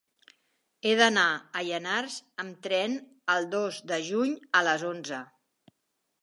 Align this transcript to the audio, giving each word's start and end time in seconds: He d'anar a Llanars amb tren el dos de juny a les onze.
He 0.85 0.93
d'anar 0.99 1.25
a 1.35 1.61
Llanars 1.67 2.15
amb 2.45 2.57
tren 2.69 2.97
el 3.35 3.47
dos 3.53 3.79
de 3.93 4.01
juny 4.09 4.33
a 4.61 4.65
les 4.71 4.87
onze. 4.95 5.21